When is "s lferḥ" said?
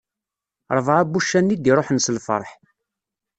2.05-2.51